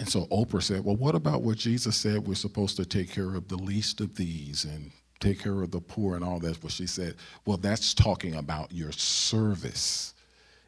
[0.09, 3.35] And so Oprah said, Well, what about what Jesus said we're supposed to take care
[3.35, 6.63] of the least of these and take care of the poor and all that?
[6.63, 7.13] Well, she said,
[7.45, 10.15] Well, that's talking about your service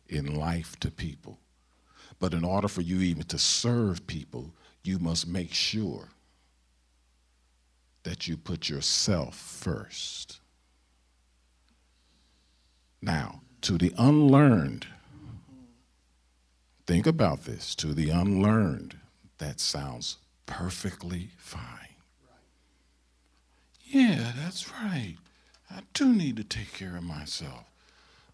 [0.09, 1.39] in life to people.
[2.19, 6.09] But in order for you even to serve people, you must make sure
[8.03, 10.39] that you put yourself first.
[13.01, 14.85] Now, to the unlearned,
[16.85, 17.73] think about this.
[17.73, 19.00] To the unlearned,
[19.41, 21.95] that sounds perfectly fine.
[23.83, 25.15] Yeah, that's right.
[25.69, 27.65] I do need to take care of myself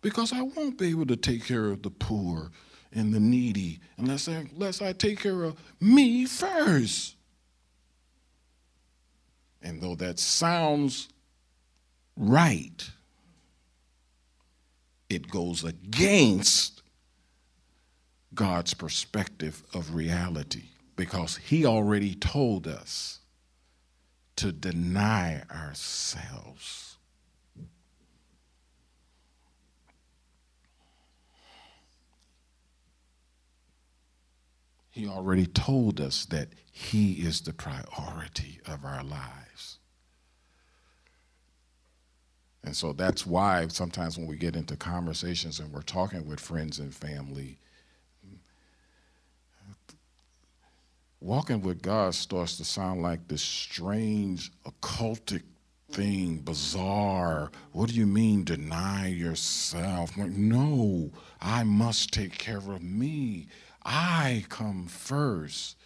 [0.02, 2.52] because I won't be able to take care of the poor
[2.92, 7.16] and the needy unless I, unless I take care of me first.
[9.62, 11.08] And though that sounds
[12.18, 12.90] right,
[15.10, 16.82] it goes against
[18.34, 20.66] God's perspective of reality
[20.98, 23.20] because He already told us
[24.36, 26.98] to deny ourselves.
[34.90, 39.78] He already told us that He is the priority of our lives.
[42.64, 46.80] And so that's why sometimes when we get into conversations and we're talking with friends
[46.80, 47.60] and family,
[51.20, 55.44] walking with God starts to sound like this strange, occultic
[55.92, 57.52] thing, bizarre.
[57.72, 60.18] What do you mean deny yourself?
[60.18, 63.48] Like, no, I must take care of me.
[63.84, 65.78] I come first.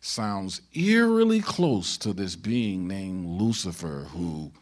[0.00, 4.52] Sounds eerily close to this being named Lucifer who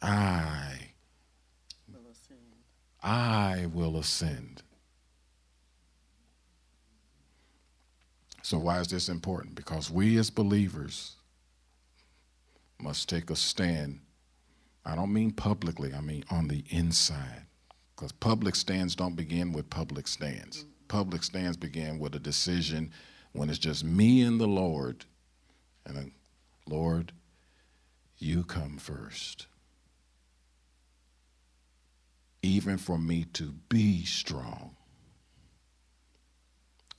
[0.00, 0.90] I
[3.02, 4.62] I will ascend.
[8.42, 9.54] So, why is this important?
[9.54, 11.16] Because we as believers
[12.78, 14.00] must take a stand.
[14.84, 17.46] I don't mean publicly, I mean on the inside.
[17.94, 20.64] Because public stands don't begin with public stands.
[20.88, 22.92] Public stands begin with a decision
[23.32, 25.04] when it's just me and the Lord.
[25.84, 26.12] And then,
[26.66, 27.12] Lord,
[28.18, 29.46] you come first.
[32.42, 34.76] Even for me to be strong,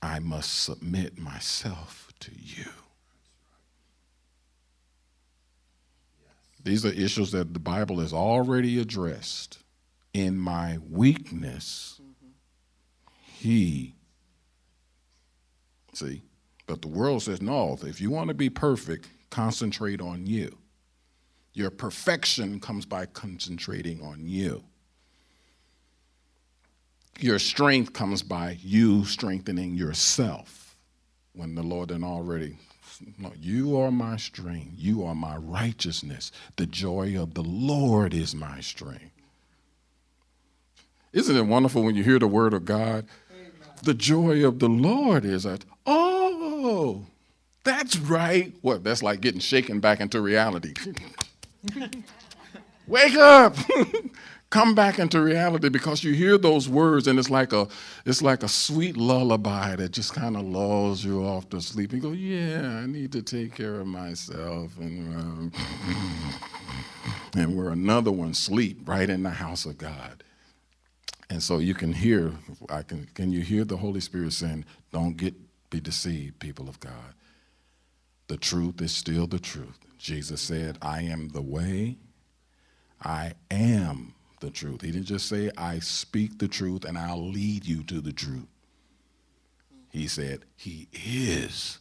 [0.02, 2.66] I must submit myself to you.
[6.64, 9.58] These are issues that the Bible has already addressed.
[10.12, 12.00] In my weakness,
[13.22, 13.94] he.
[15.94, 16.22] See?
[16.66, 20.58] But the world says, no, if you want to be perfect, concentrate on you.
[21.54, 24.64] Your perfection comes by concentrating on you.
[27.18, 30.76] Your strength comes by you strengthening yourself.
[31.34, 32.58] When the Lord had already
[33.40, 34.72] you are my strength.
[34.76, 36.32] You are my righteousness.
[36.56, 39.10] The joy of the Lord is my strength.
[41.12, 43.06] Isn't it wonderful when you hear the word of God?
[43.30, 43.52] Amen.
[43.82, 47.04] The joy of the Lord is that, oh,
[47.64, 48.54] that's right.
[48.62, 48.82] What?
[48.82, 50.72] That's like getting shaken back into reality.
[52.86, 53.56] Wake up!
[54.52, 57.66] come back into reality because you hear those words and it's like a
[58.04, 61.92] it's like a sweet lullaby that just kind of lulls you off to sleep.
[61.92, 65.52] You go, yeah, I need to take care of myself, and um,
[67.34, 70.22] and where another one sleep right in the house of God.
[71.30, 72.32] And so you can hear,
[72.68, 75.34] I can can you hear the Holy Spirit saying, "Don't get
[75.70, 77.14] be deceived, people of God.
[78.26, 81.96] The truth is still the truth." Jesus said, "I am the way."
[83.04, 84.82] I am the truth.
[84.82, 88.48] He didn't just say, I speak the truth and I'll lead you to the truth.
[89.90, 91.78] He said, He is.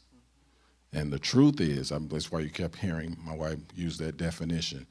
[0.94, 4.86] And the truth is, that's why you kept hearing my wife use that definition.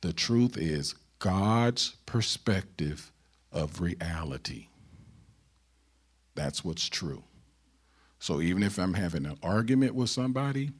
[0.00, 3.12] The truth is God's perspective
[3.52, 4.68] of reality.
[6.34, 7.24] That's what's true.
[8.18, 10.70] So even if I'm having an argument with somebody,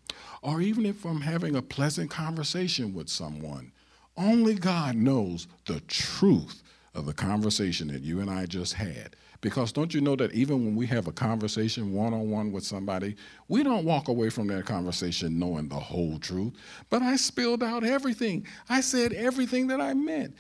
[0.43, 3.73] or even if I'm having a pleasant conversation with someone,
[4.17, 6.63] only God knows the truth
[6.95, 9.17] of the conversation that you and I just had.
[9.43, 12.65] Because don't you know that even when we have a conversation one on one with
[12.65, 13.17] somebody,
[13.49, 16.55] we don't walk away from that conversation knowing the whole truth.
[16.89, 18.47] But I spilled out everything.
[18.69, 20.35] I said everything that I meant.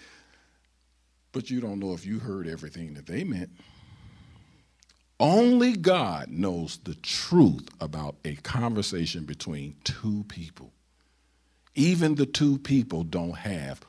[1.32, 3.50] But you don't know if you heard everything that they meant.
[5.20, 10.72] Only God knows the truth about a conversation between two people
[11.76, 13.80] even the two people don't have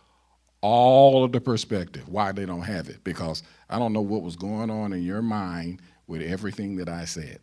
[0.62, 2.08] all of the perspective.
[2.08, 3.04] Why they don't have it?
[3.04, 7.06] Because I don't know what was going on in your mind with everything that I
[7.06, 7.40] said.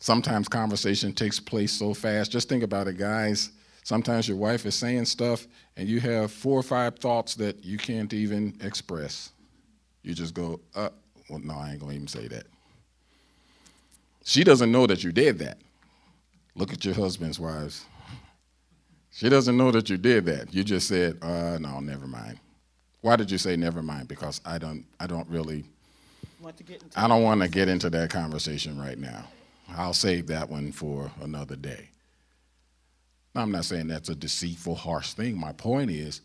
[0.00, 2.30] Sometimes conversation takes place so fast.
[2.30, 3.50] Just think about it, guys.
[3.82, 7.78] Sometimes your wife is saying stuff and you have four or five thoughts that you
[7.78, 9.30] can't even express.
[10.02, 10.90] You just go, uh,
[11.28, 12.46] well, no, I ain't gonna even say that.
[14.24, 15.58] She doesn't know that you did that.
[16.58, 17.84] Look at your husband's wives.
[19.12, 20.52] She doesn't know that you did that.
[20.52, 22.40] You just said, uh, no, never mind.
[23.00, 24.08] Why did you say never mind?
[24.08, 25.64] Because I don't, I don't really,
[26.42, 29.24] want to get into I don't want to get into that conversation right now.
[29.68, 31.90] I'll save that one for another day.
[33.36, 35.38] Now, I'm not saying that's a deceitful, harsh thing.
[35.38, 36.22] My point is,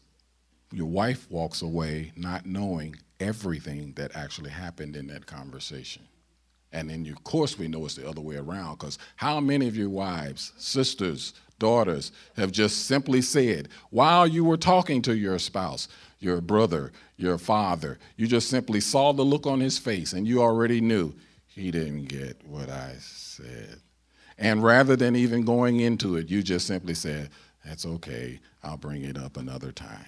[0.72, 6.08] your wife walks away not knowing everything that actually happened in that conversation.
[6.74, 9.78] And then, of course, we know it's the other way around because how many of
[9.78, 15.88] your wives, sisters, daughters have just simply said, while you were talking to your spouse,
[16.20, 20.42] your brother, your father, you just simply saw the look on his face and you
[20.42, 21.14] already knew
[21.46, 23.80] he didn't get what I said.
[24.40, 27.30] And rather than even going into it, you just simply said,
[27.64, 30.08] That's okay, I'll bring it up another time.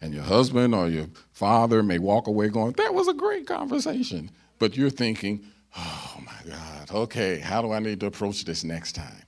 [0.00, 4.30] And your husband or your father may walk away going, That was a great conversation.
[4.58, 5.44] But you're thinking,
[5.76, 9.22] oh my God, okay, how do I need to approach this next time?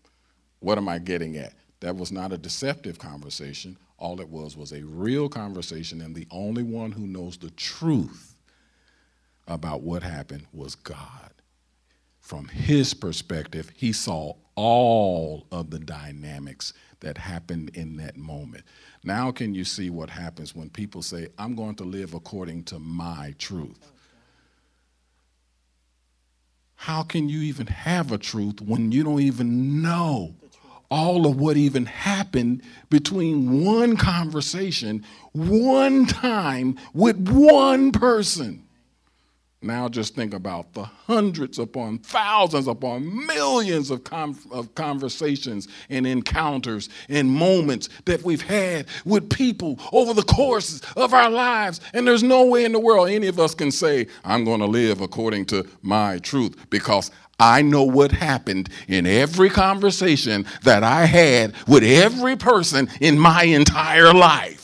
[0.60, 1.54] What am I getting at?
[1.80, 3.76] That was not a deceptive conversation.
[3.98, 8.36] All it was was a real conversation, and the only one who knows the truth
[9.46, 11.32] about what happened was God.
[12.30, 18.62] from his perspective, he saw all of the dynamics that happened in that moment.
[19.02, 22.78] Now, can you see what happens when people say, I'm going to live according to
[22.78, 23.90] my truth?
[26.84, 30.34] How can you even have a truth when you don't even know
[30.90, 38.66] all of what even happened between one conversation, one time with one person?
[39.62, 46.06] Now just think about the hundreds upon thousands upon millions of, com- of conversations and
[46.06, 51.80] encounters and moments that we've had with people over the course of our lives.
[51.92, 54.66] And there's no way in the world any of us can say, I'm going to
[54.66, 61.04] live according to my truth because I know what happened in every conversation that I
[61.04, 64.59] had with every person in my entire life.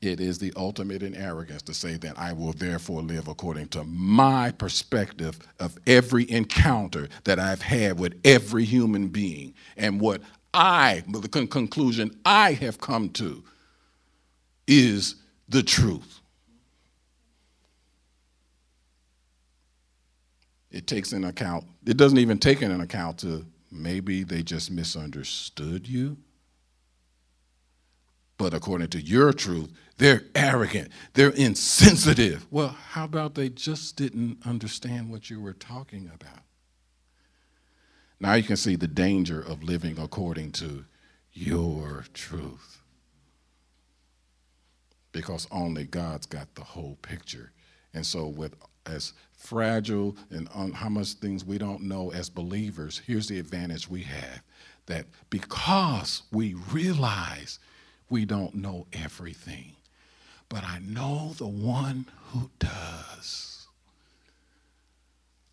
[0.00, 3.84] It is the ultimate in arrogance to say that I will therefore live according to
[3.84, 10.22] my perspective of every encounter that I've had with every human being and what
[10.54, 13.42] I, the con- conclusion I have come to
[14.66, 15.16] is
[15.48, 16.20] the truth.
[20.70, 25.88] It takes in account, it doesn't even take in account to maybe they just misunderstood
[25.88, 26.16] you.
[28.38, 30.90] But according to your truth, they're arrogant.
[31.14, 32.46] They're insensitive.
[32.50, 36.44] Well, how about they just didn't understand what you were talking about?
[38.20, 40.84] Now you can see the danger of living according to
[41.32, 42.80] your truth.
[45.10, 47.52] Because only God's got the whole picture.
[47.92, 48.54] And so, with
[48.86, 53.88] as fragile and on how much things we don't know as believers, here's the advantage
[53.88, 54.42] we have
[54.86, 57.58] that because we realize
[58.10, 59.76] we don't know everything,
[60.48, 63.66] but I know the one who does.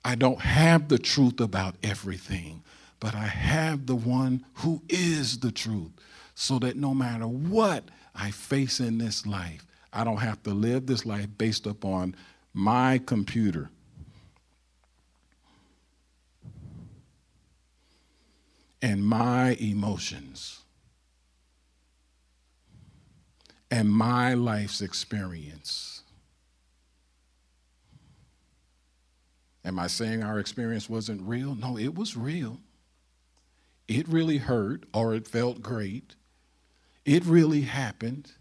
[0.03, 2.63] I don't have the truth about everything,
[2.99, 5.91] but I have the one who is the truth,
[6.35, 10.85] so that no matter what I face in this life, I don't have to live
[10.85, 12.15] this life based upon
[12.53, 13.69] my computer.
[18.81, 20.64] And my emotions.
[23.75, 26.01] And my life's experience.
[29.65, 31.55] Am I saying our experience wasn't real?
[31.55, 32.61] No, it was real.
[33.89, 36.15] It really hurt or it felt great.
[37.03, 38.31] It really happened.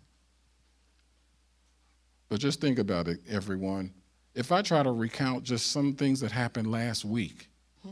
[2.28, 3.92] But just think about it, everyone.
[4.36, 7.48] If I try to recount just some things that happened last week,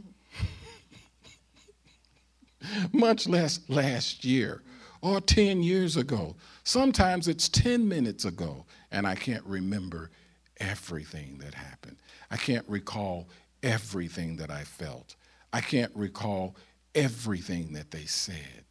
[2.93, 4.63] much less last year,
[5.03, 6.37] or 10 years ago.
[6.65, 10.11] Sometimes it's 10 minutes ago, and I can't remember
[10.59, 11.97] everything that happened.
[12.31, 13.29] I can't recall
[13.63, 15.17] everything that I felt.
[15.53, 16.57] I can't recall
[16.95, 18.65] everything that they said.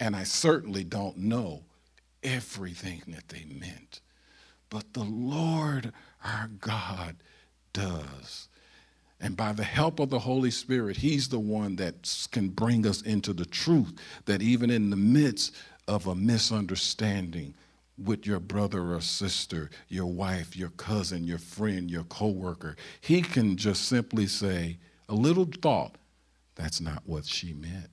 [0.00, 1.64] And I certainly don't know
[2.22, 4.00] everything that they meant.
[4.70, 5.92] But the Lord
[6.24, 7.16] our God
[7.72, 8.48] does.
[9.22, 13.02] And by the help of the Holy Spirit, He's the one that can bring us
[13.02, 13.94] into the truth
[14.24, 15.54] that even in the midst
[15.86, 17.54] of a misunderstanding
[17.96, 23.56] with your brother or sister, your wife, your cousin, your friend, your coworker, He can
[23.56, 25.96] just simply say, a little thought,
[26.56, 27.90] that's not what she meant.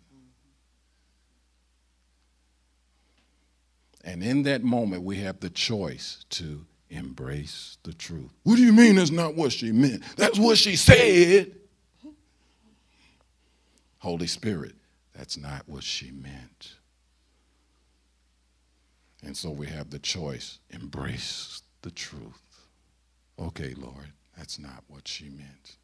[4.03, 8.31] And in that moment, we have the choice to embrace the truth.
[8.43, 10.03] What do you mean that's not what she meant?
[10.17, 11.55] That's what she said.
[13.99, 14.75] Holy Spirit,
[15.13, 16.75] that's not what she meant.
[19.23, 22.41] And so we have the choice embrace the truth.
[23.37, 25.75] Okay, Lord, that's not what she meant.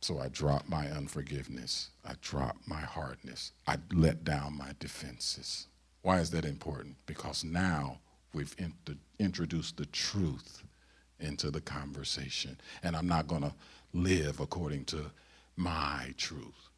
[0.00, 1.90] So I drop my unforgiveness.
[2.04, 3.52] I drop my hardness.
[3.66, 5.66] I let down my defenses.
[6.02, 6.96] Why is that important?
[7.06, 7.98] Because now
[8.32, 8.54] we've
[9.18, 10.62] introduced the truth
[11.20, 12.58] into the conversation.
[12.82, 13.54] And I'm not going to
[13.92, 15.10] live according to
[15.56, 16.68] my truth,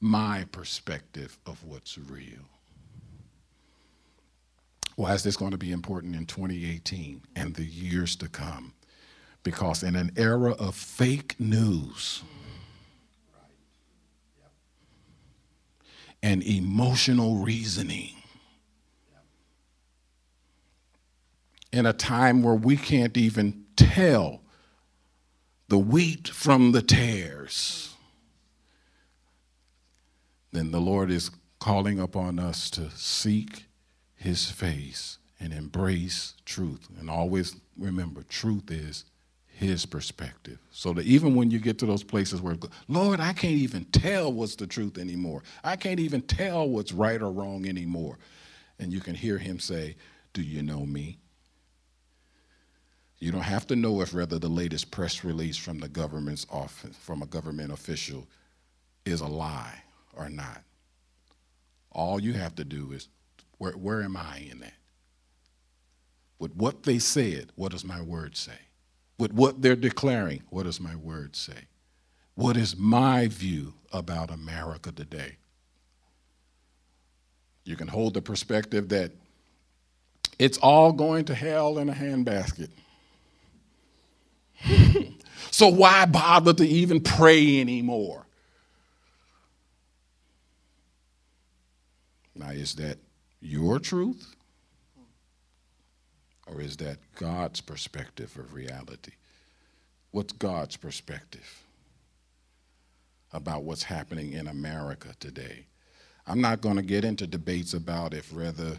[0.00, 2.44] my perspective of what's real.
[4.96, 8.74] Why is this going to be important in 2018 and the years to come?
[9.42, 12.22] Because in an era of fake news
[16.22, 18.19] and emotional reasoning,
[21.72, 24.40] in a time where we can't even tell
[25.68, 27.94] the wheat from the tares,
[30.52, 33.66] then the Lord is calling upon us to seek
[34.16, 36.88] his face and embrace truth.
[36.98, 39.04] And always remember, truth is
[39.46, 40.58] his perspective.
[40.70, 42.56] So that even when you get to those places where,
[42.88, 45.42] Lord, I can't even tell what's the truth anymore.
[45.62, 48.18] I can't even tell what's right or wrong anymore.
[48.78, 49.96] And you can hear him say,
[50.32, 51.18] Do you know me?
[53.20, 56.96] You don't have to know if whether the latest press release from the government's office,
[56.96, 58.26] from a government official,
[59.04, 59.82] is a lie
[60.16, 60.62] or not.
[61.92, 63.08] All you have to do is,
[63.58, 64.72] where, where am I in that?
[66.38, 68.58] With what they said, what does my word say?
[69.18, 71.66] With what they're declaring, what does my word say?
[72.34, 75.36] What is my view about America today?
[77.64, 79.12] You can hold the perspective that
[80.38, 82.70] it's all going to hell in a handbasket.
[85.50, 88.26] so why bother to even pray anymore?
[92.34, 92.98] Now, is that
[93.40, 94.34] your truth?
[96.46, 99.12] Or is that God's perspective of reality?
[100.10, 101.62] What's God's perspective
[103.32, 105.66] about what's happening in America today?
[106.26, 108.78] I'm not going to get into debates about if whether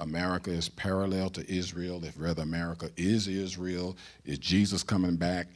[0.00, 5.48] America is parallel to Israel, if rather America is Israel, is Jesus coming back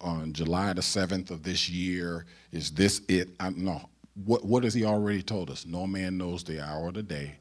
[0.00, 2.26] on July the 7th of this year?
[2.50, 3.30] Is this it?
[3.40, 3.88] I, no.
[4.24, 5.64] What, what has he already told us?
[5.64, 7.36] No man knows the hour of the day,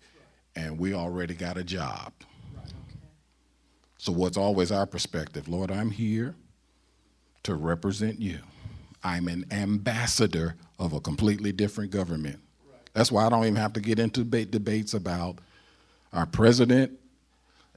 [0.56, 2.14] and we already got a job.
[3.98, 5.48] So, what's always our perspective?
[5.48, 6.36] Lord, I'm here
[7.44, 8.40] to represent you.
[9.04, 12.40] I'm an ambassador of a completely different government.
[12.94, 15.40] That's why I don't even have to get into debate, debates about
[16.14, 17.00] our president,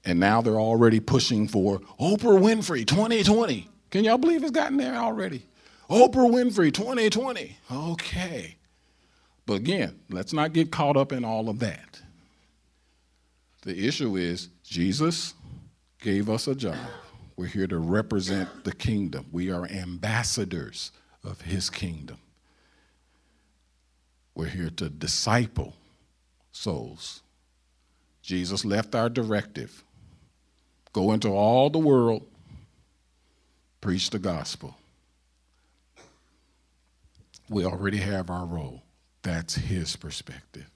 [0.05, 3.69] and now they're already pushing for Oprah Winfrey 2020.
[3.91, 5.47] Can y'all believe it's gotten there already?
[5.89, 7.57] Oprah Winfrey 2020.
[7.71, 8.57] Okay.
[9.47, 12.01] But again, let's not get caught up in all of that.
[13.63, 15.35] The issue is Jesus
[16.01, 16.77] gave us a job.
[17.37, 19.27] We're here to represent the kingdom.
[19.33, 22.19] We are ambassadors of his kingdom.
[24.35, 25.75] We're here to disciple
[26.53, 27.23] souls.
[28.25, 29.85] Jesus left our directive
[30.95, 32.25] go into all the world,
[33.83, 34.77] preach the gospel.
[37.51, 38.83] We already have our role.
[39.23, 40.71] That's his perspective.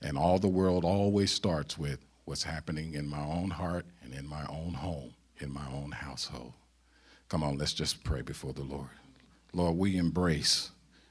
[0.00, 4.28] And all the world always starts with what's happening in my own heart and in
[4.28, 6.52] my own home, in my own household.
[7.28, 8.90] Come on, let's just pray before the Lord.
[9.52, 10.70] Lord, we embrace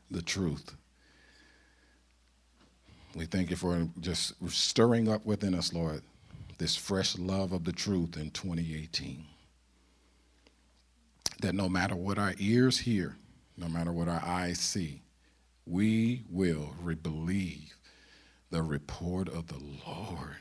[0.10, 0.76] the truth.
[3.16, 6.02] We thank you for just stirring up within us, Lord,
[6.58, 9.26] this fresh love of the truth in 2018.
[11.42, 13.16] That no matter what our ears hear,
[13.58, 15.02] no matter what our eyes see,
[15.66, 17.76] we will believe
[18.52, 20.38] the report of the Lord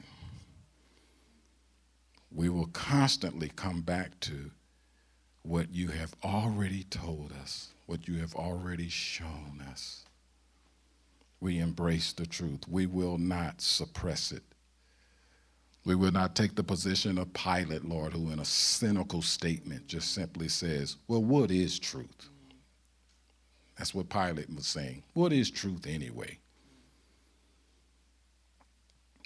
[2.31, 4.51] we will constantly come back to
[5.43, 10.05] what you have already told us, what you have already shown us.
[11.41, 12.69] We embrace the truth.
[12.69, 14.43] We will not suppress it.
[15.85, 20.13] We will not take the position of Pilate, Lord, who in a cynical statement just
[20.13, 22.29] simply says, Well, what is truth?
[23.79, 25.05] That's what Pilate was saying.
[25.15, 26.39] What is truth anyway?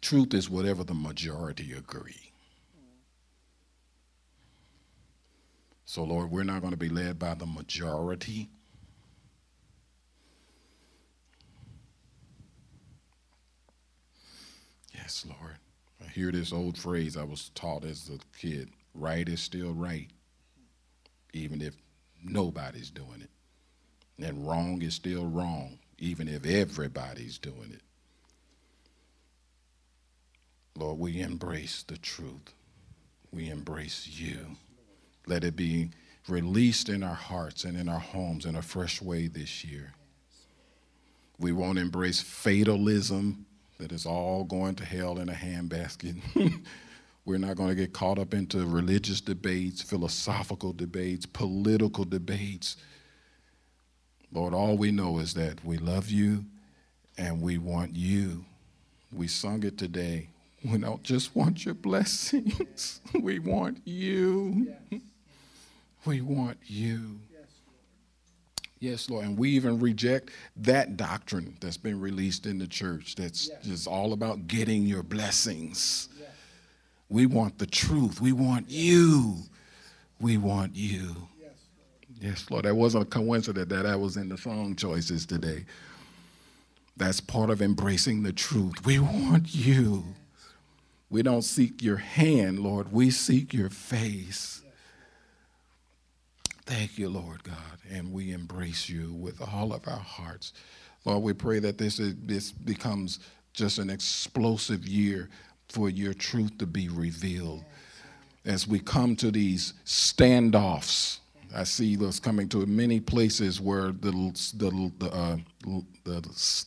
[0.02, 2.32] Truth is whatever the majority agree.
[5.84, 8.48] So, Lord, we're not going to be led by the majority.
[15.02, 15.56] Yes, Lord.
[16.00, 20.08] I hear this old phrase I was taught as a kid right is still right,
[21.32, 21.74] even if
[22.22, 24.24] nobody's doing it.
[24.24, 27.80] And wrong is still wrong, even if everybody's doing it.
[30.76, 32.54] Lord, we embrace the truth.
[33.32, 34.56] We embrace you.
[35.26, 35.90] Let it be
[36.28, 39.94] released in our hearts and in our homes in a fresh way this year.
[41.38, 43.46] We won't embrace fatalism
[43.82, 46.16] that is all going to hell in a handbasket.
[47.24, 52.76] We're not going to get caught up into religious debates, philosophical debates, political debates.
[54.32, 56.44] Lord, all we know is that we love you
[57.18, 58.44] and we want you.
[59.12, 60.28] We sung it today.
[60.64, 64.76] We don't just want your blessings, we want you.
[64.92, 65.00] Yes.
[66.04, 67.18] We want you.
[68.82, 69.24] Yes, Lord.
[69.24, 73.64] And we even reject that doctrine that's been released in the church that's yes.
[73.64, 76.08] just all about getting your blessings.
[76.18, 76.28] Yes.
[77.08, 78.20] We want the truth.
[78.20, 79.36] We want you.
[80.20, 81.14] We want you.
[81.40, 81.52] Yes,
[82.10, 82.20] Lord.
[82.20, 82.64] Yes, Lord.
[82.64, 85.64] That wasn't a coincidence that I was in the song choices today.
[86.96, 88.84] That's part of embracing the truth.
[88.84, 90.02] We want you.
[91.08, 92.90] We don't seek your hand, Lord.
[92.90, 94.61] We seek your face.
[96.64, 97.56] Thank you, Lord God.
[97.90, 100.52] And we embrace you with all of our hearts.
[101.04, 103.18] Lord, we pray that this, is, this becomes
[103.52, 105.28] just an explosive year
[105.68, 107.64] for your truth to be revealed.
[108.44, 111.18] As we come to these standoffs,
[111.54, 114.10] I see us coming to many places where the,
[114.54, 115.36] the, the, uh,
[116.04, 116.22] the,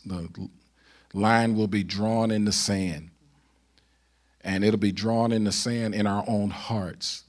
[0.06, 0.50] the
[1.14, 3.10] line will be drawn in the sand.
[4.42, 7.24] And it'll be drawn in the sand in our own hearts.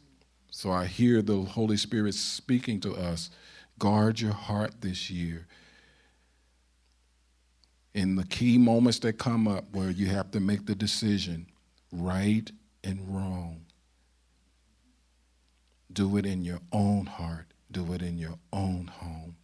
[0.56, 3.28] So I hear the Holy Spirit speaking to us
[3.78, 5.46] guard your heart this year.
[7.92, 11.44] In the key moments that come up where you have to make the decision,
[11.92, 12.50] right
[12.82, 13.66] and wrong,
[15.92, 19.36] do it in your own heart, do it in your own home.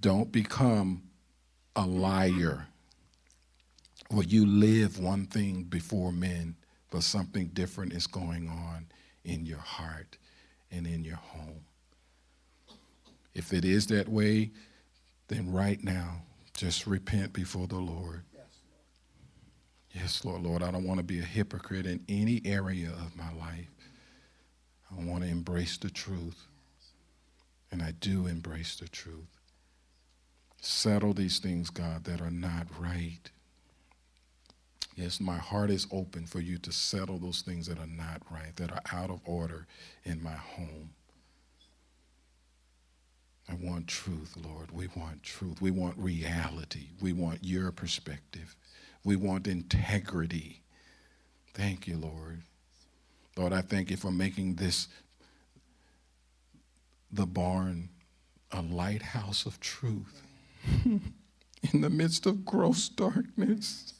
[0.00, 1.02] Don't become
[1.76, 2.68] a liar
[4.08, 6.56] where you live one thing before men,
[6.94, 8.86] but something different is going on
[9.24, 10.16] in your heart
[10.70, 11.64] and in your home.
[13.34, 14.52] If it is that way,
[15.26, 16.22] then right now,
[16.56, 18.22] just repent before the Lord.
[19.92, 20.42] Yes, Lord.
[20.42, 23.74] Lord, I don't want to be a hypocrite in any area of my life.
[24.88, 26.46] I want to embrace the truth.
[27.72, 29.40] And I do embrace the truth.
[30.60, 33.32] Settle these things, God, that are not right.
[34.94, 38.54] Yes, my heart is open for you to settle those things that are not right,
[38.56, 39.66] that are out of order
[40.04, 40.90] in my home.
[43.48, 44.70] I want truth, Lord.
[44.70, 45.60] We want truth.
[45.60, 46.88] We want reality.
[47.00, 48.56] We want your perspective.
[49.04, 50.62] We want integrity.
[51.52, 52.42] Thank you, Lord.
[53.36, 54.88] Lord, I thank you for making this
[57.12, 57.90] the barn
[58.50, 60.22] a lighthouse of truth
[60.84, 63.93] in the midst of gross darkness.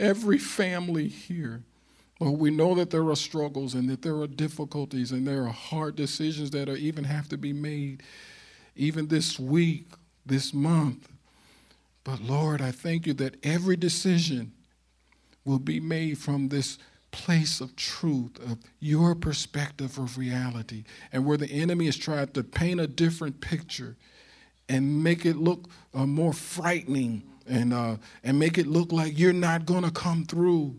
[0.00, 1.62] Every family here,
[2.20, 5.52] Lord, we know that there are struggles and that there are difficulties and there are
[5.52, 8.02] hard decisions that are even have to be made,
[8.74, 9.88] even this week,
[10.24, 11.06] this month.
[12.02, 14.52] But Lord, I thank you that every decision
[15.44, 16.78] will be made from this
[17.10, 22.42] place of truth, of your perspective of reality, and where the enemy has tried to
[22.42, 23.96] paint a different picture
[24.66, 29.32] and make it look uh, more frightening and, uh, and make it look like you're
[29.32, 30.78] not going to come through.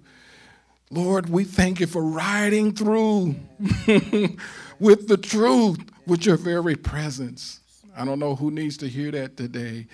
[0.89, 3.36] Lord, we thank you for riding through
[4.80, 7.62] with the truth, with your very presence.
[7.95, 9.88] I don't know who needs to hear that today,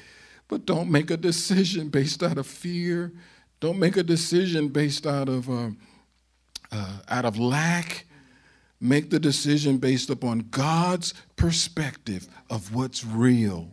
[0.47, 3.11] but don't make a decision based out of fear.
[3.59, 5.69] Don't make a decision based out of, uh,
[6.71, 8.05] uh, out of lack.
[8.79, 13.69] Make the decision based upon God's perspective of what's real.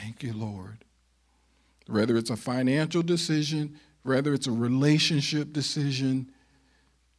[0.00, 0.84] Thank you, Lord.
[1.86, 6.30] Whether it's a financial decision, whether it's a relationship decision,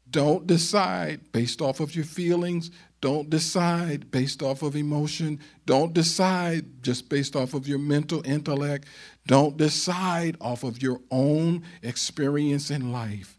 [0.09, 2.71] don't decide based off of your feelings.
[2.99, 5.39] Don't decide based off of emotion.
[5.65, 8.87] Don't decide just based off of your mental intellect.
[9.27, 13.37] Don't decide off of your own experience in life.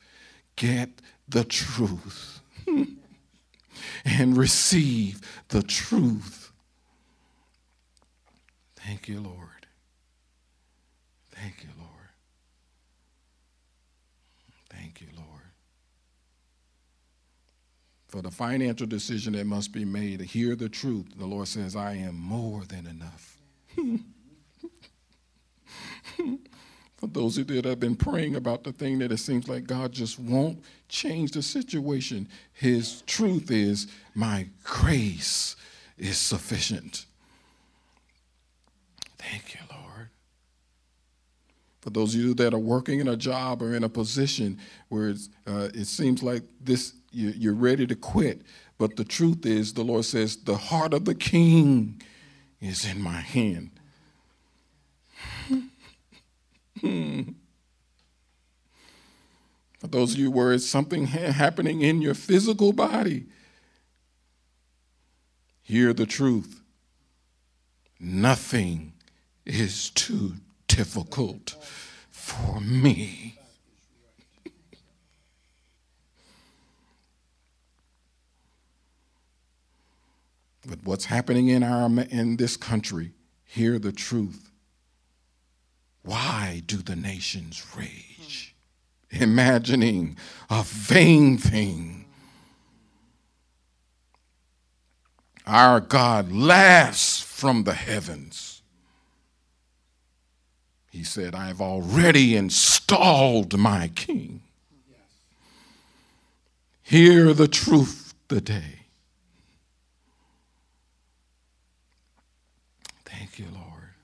[0.56, 0.90] Get
[1.28, 2.40] the truth
[4.04, 6.41] and receive the truth
[8.84, 9.66] Thank you, Lord.
[11.30, 11.90] Thank you, Lord.
[14.70, 15.28] Thank you, Lord.
[18.08, 21.74] For the financial decision that must be made, to hear the truth, the Lord says,
[21.74, 23.38] I am more than enough.
[26.96, 29.66] For those of you that have been praying about the thing that it seems like
[29.66, 35.56] God just won't change the situation, His truth is, My grace
[35.98, 37.06] is sufficient.
[39.32, 40.10] Thank you, Lord.
[41.80, 44.58] For those of you that are working in a job or in a position
[44.90, 45.14] where
[45.46, 48.42] uh, it seems like this, you, you're ready to quit,
[48.76, 52.02] but the truth is, the Lord says, the heart of the king
[52.60, 53.70] is in my hand.
[59.78, 63.24] For those of you where it's something ha- happening in your physical body,
[65.62, 66.60] hear the truth.
[67.98, 68.92] Nothing
[69.44, 70.34] is too
[70.68, 71.56] difficult
[72.10, 73.38] for me.
[80.66, 83.12] but what's happening in our in this country,
[83.44, 84.50] hear the truth.
[86.02, 88.54] Why do the nations rage?
[89.10, 90.16] Imagining
[90.50, 92.06] a vain thing.
[95.46, 98.51] Our God laughs from the heavens.
[100.92, 104.42] He said, I have already installed my king.
[106.82, 108.80] hear the truth today.
[113.06, 113.94] Thank you, Lord.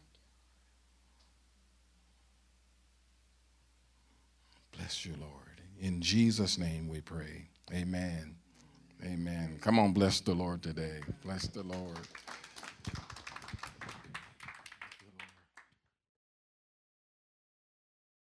[4.74, 5.32] Bless you, Lord.
[5.78, 7.48] In Jesus' name we pray.
[7.70, 8.34] Amen.
[9.04, 9.58] Amen.
[9.60, 11.00] Come on, bless the Lord today.
[11.22, 11.98] Bless the Lord.